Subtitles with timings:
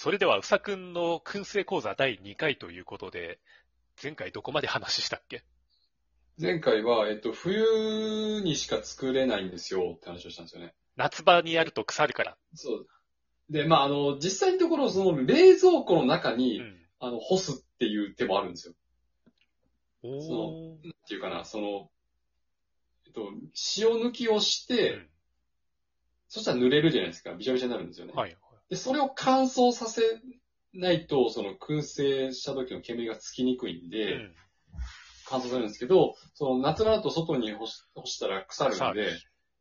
[0.00, 3.40] それでは、うさくんの燻製講座第2回ということで、
[4.00, 5.42] 前回どこまで話したっけ？
[6.40, 10.72] 前回は、えっと、冬にしか作れないんですよって話をしたんですよね。
[10.94, 12.36] 夏場にやると腐るから。
[12.54, 12.86] そう。
[13.50, 16.76] で、まあ、あの、実際のところ、その、冷蔵庫の中に、うん。
[17.00, 18.74] あの、干すっていう手もあるんですよ。
[20.04, 20.76] おー。
[20.76, 21.90] っていうかな、その、
[23.04, 23.32] えっと、
[23.76, 25.08] 塩抜きをして、うん
[26.30, 27.32] そしたら濡れるじゃないですか。
[27.32, 28.12] びしゃびしゃになるんですよね。
[28.14, 28.36] はい。
[28.70, 30.02] で、それを乾燥させ
[30.74, 34.34] ないと、その、燻製した時の煙がつきにくいんで、うん。
[35.26, 39.12] 乾燥されるんですけど、その、夏場だと外に干し干したら腐る腐んでる、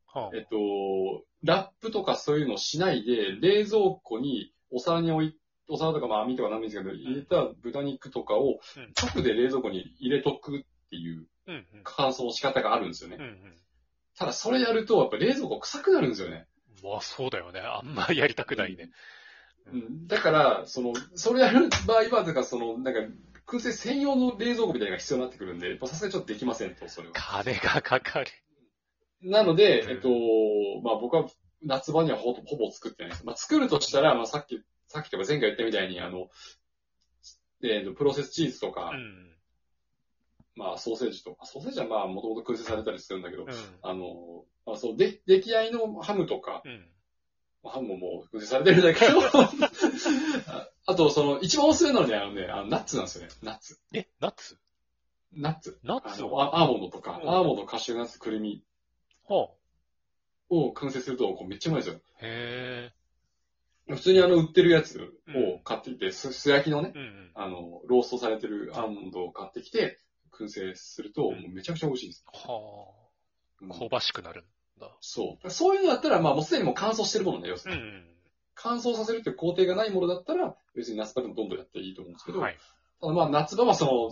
[0.07, 5.37] はえっと、ラップとかそういうのをしないで、冷蔵庫にお皿に置い、
[5.69, 11.27] お皿とかまあ網とか何でもいいんですけど、入れた豚肉とかをうん直で冷蔵庫に入れとくっていう。
[11.83, 13.17] 乾燥の仕方があるんですよね。
[14.17, 16.47] ただそれやると、やっぱ冷蔵庫臭くなるんですよね。
[16.83, 17.59] まあ、そうだよね。
[17.59, 18.91] あんまやりたくないね。
[19.71, 20.07] うん。
[20.07, 22.99] だから、その、それやる場合は、だからその、なんか、
[23.47, 27.13] 燻製専用の冷蔵庫みたいなのが必要になってくるんで、さすがにちょっとできませんと、それは。
[27.15, 28.27] 金がかかる。
[29.21, 30.09] なので、うんえっと、
[30.83, 31.27] まあ僕は
[31.63, 33.25] 夏場にはほぼほぼ作ってないです。
[33.25, 36.29] まあ作るとしたら、まあさっき、さっきとか前回言ったみたいに、あの、
[37.63, 39.36] えっと、プロセスチーズとか、うん。
[40.57, 43.49] まあソーセージとか、ソーセージはまあもともと燻製されたりするんだけど、うん。
[43.81, 46.85] あの、まあそう、で、出来合いのハムとか、うん。
[47.63, 49.21] まあハムももう燻製されてるんだけど、
[50.47, 53.79] あ あと、その、一番おすすめなのにあのね、あのナッツなんですよね、ナッツ。
[53.93, 54.57] え、ナッツ？
[55.33, 55.79] ナッツ。
[55.83, 58.63] ナッツアアーモンドとか、うんアーモンド、カシューナッツ、くるみ
[59.27, 59.49] は
[60.49, 62.01] を燻製すると、こうめっちゃうまいですよ。
[62.15, 62.91] あ、へ
[63.87, 67.31] 普通にあの、売ってるやつを買ってきて、す素焼きのねえ。、うん。
[67.35, 69.99] あの、ローストされてるアーモンドを買ってきて、
[70.43, 72.25] 燻製すると、もうめちゃくちゃ美味しいです。
[72.31, 72.91] は
[73.61, 74.95] うんあ、香ばしくなるんだ。
[75.01, 75.49] そう。
[75.49, 77.81] そういうのだったら、まあもうすでにもう乾燥してるものね、要するに。
[77.81, 78.05] うん。
[78.55, 82.57] 乾燥させるっていう工程がないものだったら、別に夏場でもどんどんやっていいと思うんですけど、はい。
[82.99, 84.11] ただまあ夏場はその、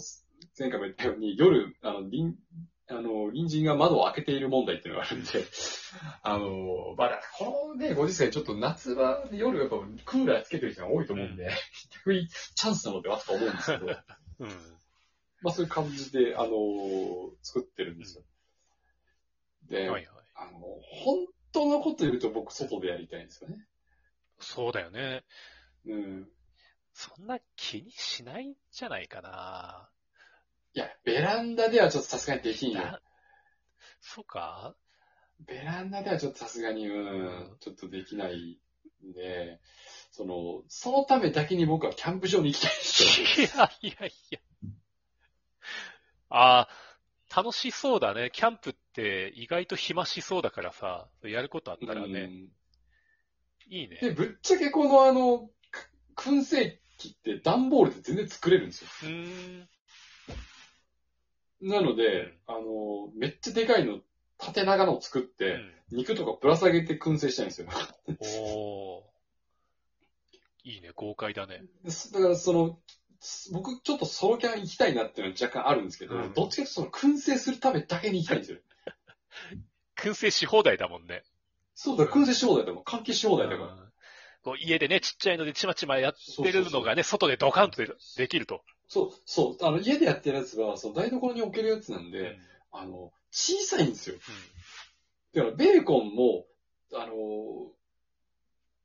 [0.57, 2.35] 前回も言ったように、夜、あの、隣、
[2.87, 5.29] あの、隣人が窓を開けている問題っていうのがあるんで、
[6.21, 11.49] あの、まあ、このね、ご時世ちょっと夏場で夜やっぱクーラーつけてる人が多いと思うんで、
[12.05, 13.87] 逆にチャンスなのではとか思うんですけど、
[14.39, 14.49] うん。
[15.41, 18.23] まあそういう感じで、あの作ってるんですよ。
[19.69, 20.25] で、はいはい。
[20.35, 23.65] あの、本当のこと言うと僕外でやりたいんですよね。
[24.39, 25.23] そうだよね。
[25.85, 26.29] うん。
[26.93, 29.89] そんな気にしないんじゃないかな。
[30.73, 32.81] いや、ベランダではちょっとさすがにできんよ。
[32.81, 33.01] な
[34.01, 34.75] そうか？
[35.39, 38.59] ベランダではちょっとさすがに、ううんん、ちょっとできない
[39.05, 39.59] んで、
[40.11, 43.47] その、そのためだけに僕はキャンプ場に行きたいんですよ。
[43.81, 44.39] いやいやいや。
[46.37, 48.29] ああ、楽しそうだね。
[48.33, 52.49] キャンプって意外と暇しそうだからさ、やることあったらね、うん
[53.67, 53.97] いいね。
[54.01, 58.89] で、ぶっちゃけこのあの、く燻製機って段ボールで全然作れるんですよ。
[61.61, 64.01] なので、あの、めっちゃでかいの、
[64.37, 65.57] 縦長のを作って、
[65.89, 67.67] 肉とかぶら下げて燻製したいんですよ。
[68.07, 69.03] うん、おー。
[70.65, 71.63] いいね、豪快だね。
[72.11, 72.79] だからその、
[73.51, 78.59] 僕ちょっとソロキャン行きたいなっていうのは若干あるんですけど、うんどっちかというとその燻製するためだけに行きたいんですよ。
[79.97, 81.23] 燻製し放題だもんね。
[81.73, 82.83] そうだ、燻製し放題だもん。
[82.83, 83.73] 換気し放題だから。
[83.73, 83.85] うん
[84.45, 88.61] こう家でね、ちっちゃいのでちまちまやってるのがね、外でドカンとでできると。
[88.87, 92.37] そう、そう、あの、家でやってるやつは、その台所に置けるやつなんで、
[92.71, 94.17] あの、小さいんですよ。
[95.33, 96.45] だから、ベーコンも、
[96.93, 97.71] あの、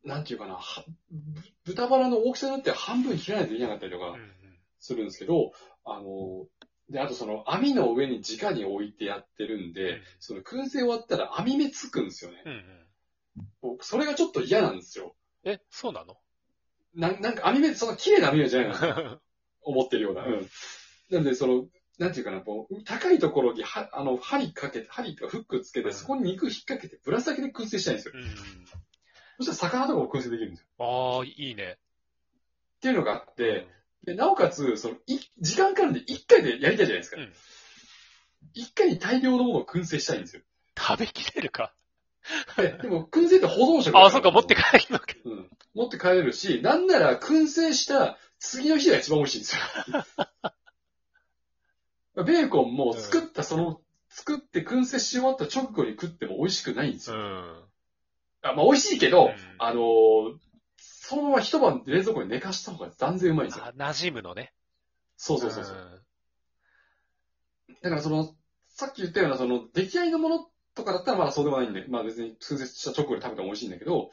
[0.05, 4.17] なんていうかな、はぶ豚バラの大きさによっては半分切らないといけなかったりとか
[4.79, 5.53] するんですけど、
[5.85, 6.47] あの、
[6.89, 12.43] で、あとその網の上に直に置いてやってるんで、うんその燻製終わったら網目つくんですよね。
[12.45, 12.65] うんうん
[13.63, 15.15] 僕、それがちょっと嫌なんですよ。
[15.45, 16.17] え、そうなの？
[16.95, 19.21] ななんか網目、そんな綺麗な網目じゃないな。
[19.63, 20.25] 思ってるような。
[20.27, 20.49] うん。
[21.11, 21.69] なんで、その、
[21.99, 28.15] なんていうかな、こう、高いところに、は、あの、針かけて、針とかフックつけて、うんそこに肉引っ掛けて、ぶら下げで燻製したいんですよ。
[28.17, 28.31] うんうん
[29.41, 30.67] そしたら魚とかも燻製できるんですよ。
[30.79, 31.79] ああ、いいね。
[32.77, 33.67] っていうのがあって、
[34.05, 37.33] で、なおかつ、その、い、時間かかるんで、一回でやりたいじゃないですかうん。
[38.55, 40.43] 一、回に大量のものを燻製したいんですよ。
[40.79, 41.75] 食べきれるか。
[42.57, 45.07] ででも、燻製って保存食ああ、そっか、持って帰るのか。
[45.25, 45.51] うん。
[45.75, 49.63] 持って帰れるし、なんなら燻製した次の日が一番美味しいんですよ。
[52.25, 57.17] ベーコンも作ったその、作って燻製し終わった直後に食っても美味しくないんですよ。
[57.17, 57.70] うん。
[58.51, 60.39] あまあ美味しいけど、うんあのー
[60.83, 63.65] そのまま一晩冷蔵庫に寝かした方が断然うまいんですよ。
[63.65, 64.55] あ馴染むのね。
[65.17, 65.75] そうそうそうそう。
[65.75, 65.79] ん
[67.83, 68.33] だからその、
[68.69, 74.13] さっき言ったようなその、出来合いのものとかだったらまだそうでもないんで、まあ別に燻製した直後に食べても美味しいんだけど、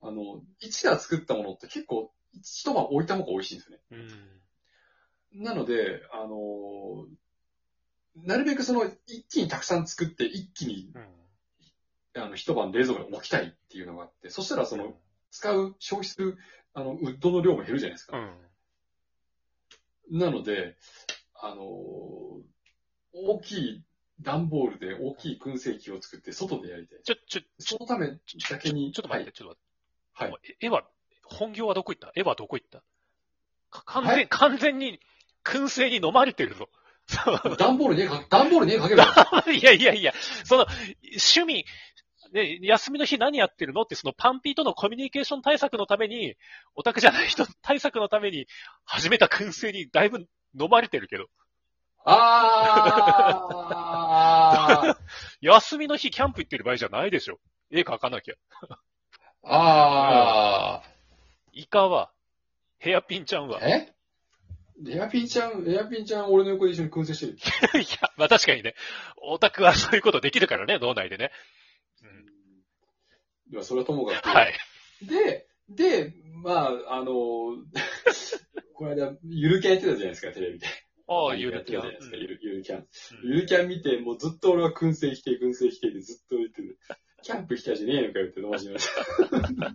[0.00, 2.10] あの、一から作ったものって結構、
[2.42, 3.82] 一晩置いた方が美味しいんですよね。
[5.34, 5.44] うん。
[5.44, 7.06] なので、あのー
[8.24, 11.17] なるべくその、一気にたくさん作って、一気に、うん。
[12.20, 14.94] あの、一晩冷蔵庫に置きたいっていうのがあって、そしたらその、
[15.30, 16.38] 使う、消費する、
[16.74, 18.16] あの、ウッドの量も減るじゃないですか。
[18.18, 20.18] うん。
[20.18, 20.76] なので、
[21.34, 22.42] あのー
[23.20, 23.82] 大きい
[24.20, 26.98] 段ボールで大きい燻製機を作って外でやりたい。
[27.02, 28.08] ちょ、ちょ、そのため
[28.50, 28.92] だけに。
[28.92, 29.56] ちょっと待って、ちょっと
[30.12, 30.30] はい。
[30.30, 30.56] 待って。
[30.60, 30.84] 絵は、
[31.24, 32.12] 本業はどこ行った？
[32.14, 32.82] 絵はどこ行った？
[33.70, 35.00] か完全、はい完全に、
[35.44, 36.68] 燻製に飲まれてるぞ。
[37.58, 39.02] 段ボールに絵か、段ボールに絵かける
[39.56, 40.12] いやいやいや、
[40.44, 40.66] その、
[41.02, 41.64] 趣味、
[42.32, 46.36] ね、休みの日何やってるのって、そのパンピーとのコミュニケーション対策のために、
[46.74, 48.46] オタクじゃない人対策のために
[48.84, 50.26] 始めた燻製にだいぶ
[50.58, 51.26] 飲まれてるけど、
[52.04, 54.96] あー。
[55.40, 57.38] 休みの日キャンプ行ってる場合じゃないでしょ。
[57.70, 58.34] 絵描かなきゃ。
[59.44, 60.82] あ
[61.52, 62.10] イカは、
[62.78, 63.68] ヘアピンちゃんはー。。
[63.68, 63.92] え？
[64.86, 67.34] エアピンちゃん、エアピンちゃん俺の横で一緒に燻製してる。
[67.82, 68.76] いや、まあ確かにね、
[69.16, 71.32] オタクはそういうことできるからね、脳内でね。
[73.48, 74.28] うんいや、それはともかく。
[74.28, 74.54] はい。
[75.02, 77.12] で、で、まあ、あの、
[78.74, 80.66] この間、ゆるキャンやってたじゃないですか、テレビで。
[81.08, 81.92] ああ、 ゆるキャン。
[82.12, 82.78] ゆるゆるキャン。
[82.78, 82.86] うん
[83.22, 86.78] ゆるキャン見て、もうずっと俺は燻製否定、燻製否定でずっと言ってる。
[87.22, 88.88] キャンプ来たじゃねえのかよって飲ましまし
[89.58, 89.74] た。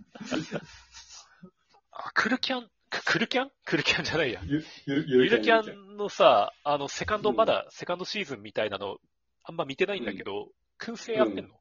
[1.90, 3.50] あクルキャン、ククルキャン？
[3.64, 4.40] クルキャンじゃないや。
[4.44, 8.98] ゆゆるゆるキャンのさ、あの、セカンド、まだ、セカンドシーズンみたいなの、
[9.42, 10.50] あんま見てないんだけど、
[10.80, 11.54] 燻製やってんの、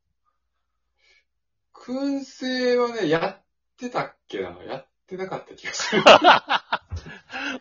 [1.74, 3.46] 燻製はね、やっ
[3.78, 6.04] てたっけなやってなかった気がする。
[6.06, 6.82] ま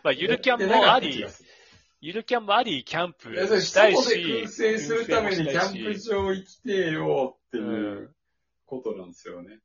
[0.05, 1.25] あ、ゆるキャンもあり
[2.01, 8.13] ゆるキャンもあり、キャンプしたい外で燻し、製するためにキャンプ場行きてえよっていう
[8.65, 9.53] ことなんですよね。
[9.53, 9.61] うん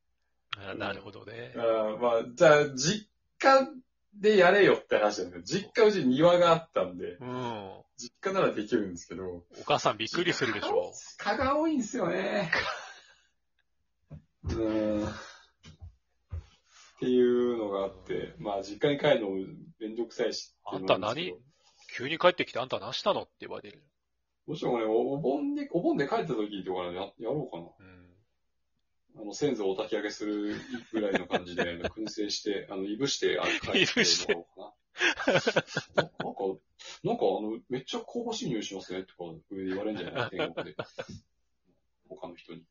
[0.61, 1.53] あなるほどね。
[1.57, 3.09] あーまあ、じゃあ、実
[3.39, 3.69] 家
[4.15, 7.29] でやれよって話なんですけど、実家うちに庭があったんで、うん。
[7.29, 10.93] お実家ならできるんですけど、母さんびっくりするでしょ。
[11.19, 12.51] 蚊が多いんですよね。
[14.51, 15.09] うーん。
[15.09, 19.37] っていうのがあって、まあ、実家に帰るのも
[19.79, 21.39] めんどくさいしっていうのもあるんですけど
[21.97, 23.23] 急に帰ってきてあんた何したの？
[23.23, 23.83] って言われる。
[24.47, 27.67] もしもね、おお盆に、お盆で帰った時とかややろうかな。
[27.79, 29.23] うん。
[29.23, 30.57] あの、先祖をお焚き上げする
[30.93, 31.63] ぐらいの感じで、
[31.97, 34.73] 燻製して、あの、いぶして、あ帰いぶしてもらおう
[35.27, 35.33] かな。
[35.95, 36.15] なんか、
[37.05, 40.31] なんか、あの、めっちゃ香ばしい匂いしますね、とか、上で言われるんじゃない？
[40.31, 40.77] 天国で。
[42.09, 42.65] 他の人に。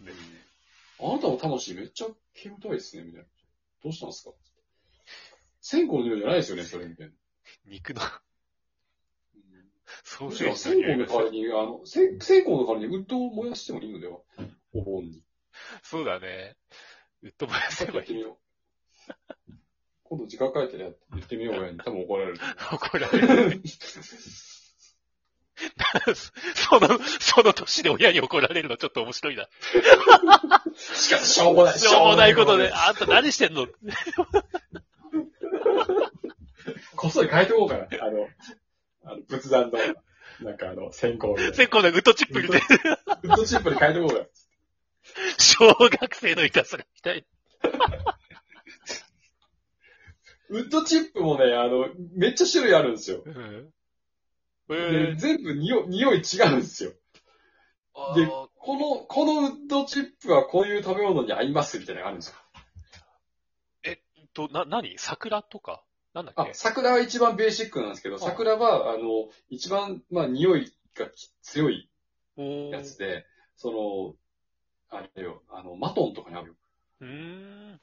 [1.00, 3.26] あなたの魂めっちゃ煙たいですね、みたいな。
[3.82, 4.30] どうしたんですか？
[5.60, 7.12] 線香の匂いじゃないですよね、それ、みたいな。
[7.66, 8.06] 肉の、うん
[10.04, 14.00] ソーセーむしろジの匂いが線香の代わりに、あの、線線香の代わりにウッドを燃やしてもいいの？
[14.00, 14.18] では
[14.72, 15.22] お盆に。
[15.82, 16.56] そうだね。
[17.22, 17.96] ウッド燃やせばいい。
[17.98, 18.38] やってみよ
[19.08, 19.52] う。
[20.04, 22.38] 今度時間書いてや言ってみようやに多分怒られる。
[22.72, 23.62] 怒られる。
[26.54, 29.48] その、その年で親に怒られるのちょっと面白いな。
[30.74, 31.78] しかし、しょうもない。
[31.78, 33.66] しょうもないことで、あんた何してんの？
[36.96, 37.86] こっそり変えておこうかな。
[38.02, 38.28] あの、
[39.04, 39.78] あの仏壇の、
[40.40, 41.54] なんかあの、線香で。
[41.54, 42.66] 線香でウッドチップ入れて、
[43.22, 44.26] ウッドチップで変えておこうか。
[45.38, 47.24] 小学生のいたずらみたい。
[50.48, 53.22] ウッドチップもね、あの、めっちゃ種類あるんですよ。
[53.24, 53.70] うん。
[54.68, 56.92] で、全部匂い、匂い違うんですよ。
[58.14, 62.36] でこの、このウッドチップはこういう食べ物に合いますみたいなのがあるんですよ。
[64.36, 64.98] と、な、何？
[64.98, 65.82] 桜とか？
[66.12, 71.90] なんだっあけ、桜は一番ベーシックなんですけど、ん桜は、あの、一番、まあ、匂いがき強い
[72.70, 73.24] やつで、
[73.56, 74.16] そ
[74.90, 76.54] の、あれよ、あの、マトンとかに合うよ。
[77.00, 77.80] うーん。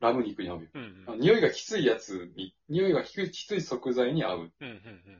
[0.00, 0.68] ラム肉に合うよ。
[0.74, 4.38] うんあの匂いがきついやつに、匂いがきついきつい食材に合う。
[4.38, 4.48] うん。
[4.60, 4.70] うん。
[4.70, 5.13] うん。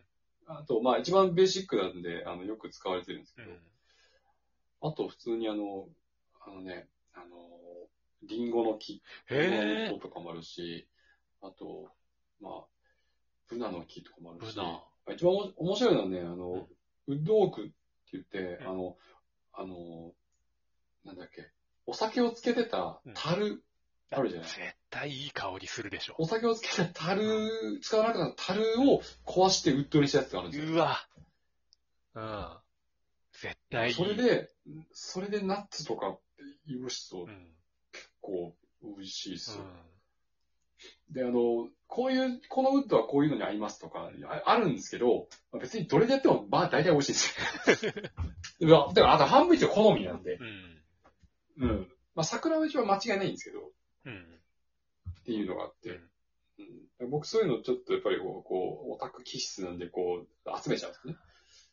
[0.59, 3.59] あと、まあ一番ベーシックなんで、あの、よく使われてるんですけど、うん。
[4.83, 5.89] あと普通にあの、
[6.47, 7.27] あのね、あの、
[8.23, 10.89] リンゴの木、のとかもあるし、
[11.43, 11.91] あと、
[12.41, 12.65] まあ、
[13.49, 14.83] ブナの木とかもあるし、ブナ。
[15.15, 16.69] 一番おも面白いのはね、あの、
[17.07, 17.73] ウッドオークって
[18.13, 18.69] 言って、うん。
[18.69, 18.97] あの、
[19.53, 20.13] あの、
[21.05, 21.51] なんだっけ、
[21.87, 23.63] お酒をつけてた樽、
[24.17, 26.15] あるじゃない絶対いい香りするでしょ。
[26.19, 30.73] お酒をつけた樽、使わなかった樽を壊してウッドにしたやつがあるんですよ。
[30.73, 31.07] うわ。
[32.15, 32.49] うん。
[33.33, 33.95] 絶対いい。
[33.95, 34.51] それで、
[34.93, 36.17] それでナッツとか
[36.67, 37.55] いぶすとうん。
[37.93, 39.65] 結構美味しいですよ。
[39.65, 41.15] うん。
[41.15, 47.13] で、あの、こういう、このウッドはこういうのに合いますとか、ああるんですけど、まあ別にどれでやっても、まあ大体美味しい
[47.67, 47.93] ですよ。
[48.03, 48.13] だか
[48.61, 50.83] ら、だからあと半分以上好みなんで、うん。
[51.59, 51.89] うん。
[52.15, 53.71] まあ桜は一番間違いないんですけど、
[54.05, 54.41] うん。
[55.21, 56.11] っていうのがあって、うん
[57.01, 61.17] うん、僕そういうのちょっとやっぱりこう、こうオタク気質なんで、こう、集めちゃうんですね。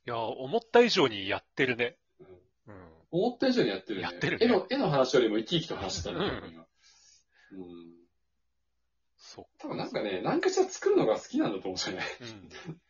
[0.07, 1.97] いや、思った以上にやってるね。
[2.19, 2.27] うん
[2.67, 2.91] うん。
[3.11, 4.03] 思った以上にやってるね。
[4.03, 6.65] やってるね絵の、絵の話よりも生き生きと話してたね、うん今
[7.53, 8.01] うん。
[9.17, 12.03] そ多分なんかね、何かしら作るのが好きなんだと思うんですよね。
[12.21, 12.69] う。
[12.69, 12.81] うん。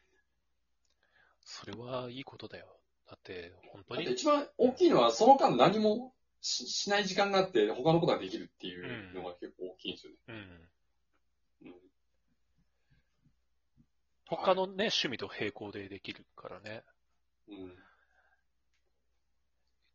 [1.44, 2.80] それはいいことだよ。
[3.08, 4.06] だって、本当に。
[4.06, 10.18] だって一番大きいのは、その間何もししない時間があって、他のことができるっていうのが結構大きいんですよね。
[10.28, 10.36] うん。
[10.36, 11.74] うん
[14.34, 16.84] 他のね、趣味と並行でできるからね。
[17.50, 17.76] うん。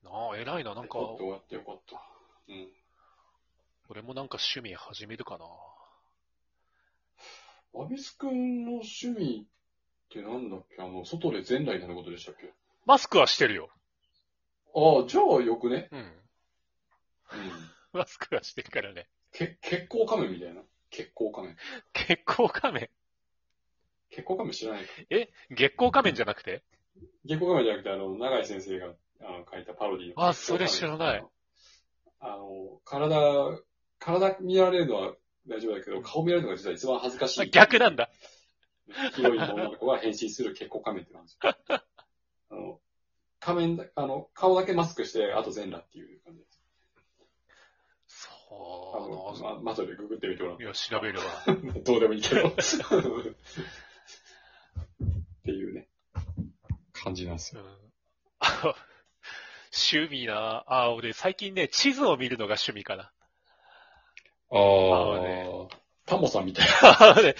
[0.02, 0.74] なあ、偉いな。
[0.74, 2.02] なんか、どうやってよかった。
[2.48, 2.68] うん。
[3.88, 5.46] 俺もなんか趣味始めるかな。
[7.82, 9.48] アビス君の趣味っ
[10.10, 10.82] てなんだっけ？
[10.82, 12.52] あの、外で全裸になることでしたっけ？
[12.84, 13.70] マスクはしてるよ。
[14.74, 15.88] ああ、じゃあよくね。
[15.92, 16.12] うん。
[17.32, 17.98] うん。
[18.00, 19.08] マスクはしてるからね。
[19.32, 20.62] け、血行仮面みたいな？
[20.90, 21.56] 血行仮面。
[21.92, 22.90] 月光仮面。
[24.10, 25.28] 血行仮面知らないかえ？
[25.50, 26.62] 月光仮面じゃなくて？
[27.24, 28.86] 月行仮面じゃなくて、あの、長井先生が
[29.20, 30.14] あの書いたパロディの。
[30.16, 31.24] あそれ知らない。
[32.20, 33.60] あの、体、
[33.98, 35.14] 体見られるのは
[35.48, 37.50] 大丈夫だけど、顔見られるのが実は一番恥ずかしあい。
[37.50, 38.10] 逆なんだ。
[39.14, 41.50] ヒロインの女の子が変身する血行仮面ってなんですよ。
[42.50, 42.80] あの、
[43.40, 46.55] 仮面だ、あの、顔だけマスクして、あと全裸っていう感じです。
[48.94, 50.62] あの、そま、後でググってみてもらう。
[50.62, 51.24] いや、調べるわ。
[51.46, 51.80] う。
[51.84, 52.48] どうでもいいけど。
[52.48, 52.52] っ
[55.44, 55.88] ていうね、
[56.92, 57.62] 感じなんですよ。
[57.62, 57.68] うん
[58.38, 58.74] あ
[59.72, 63.12] 趣味なあ、俺最近ね、地図を見るのが趣味かな。
[64.50, 65.68] ああね
[66.06, 67.34] タモさんみたい あのね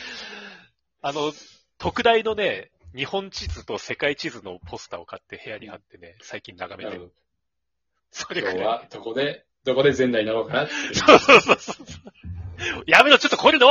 [1.03, 1.33] あの、
[1.79, 6.89] 特大のね、日本地図と世界地図のポスターを買って部屋に貼ってね、最近眺な。
[6.89, 7.05] めてる。
[7.05, 7.15] なるほど。
[7.15, 7.15] 今
[8.11, 8.59] 日それぐらい。
[8.67, 10.95] はどこで、どこで全裸になろうかなって。
[10.95, 11.77] そうそうそうそう。
[12.87, 13.65] やめろ、ちょっとこれで